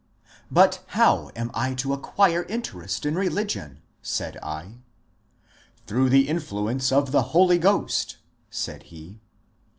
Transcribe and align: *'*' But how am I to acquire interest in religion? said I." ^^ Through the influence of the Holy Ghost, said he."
*'*' 0.31 0.33
But 0.49 0.83
how 0.97 1.29
am 1.35 1.51
I 1.53 1.75
to 1.75 1.93
acquire 1.93 2.41
interest 2.45 3.05
in 3.05 3.13
religion? 3.13 3.83
said 4.01 4.35
I." 4.41 4.63
^^ 4.65 4.77
Through 5.85 6.09
the 6.09 6.27
influence 6.27 6.91
of 6.91 7.11
the 7.11 7.21
Holy 7.37 7.59
Ghost, 7.59 8.17
said 8.49 8.81
he." 8.89 9.19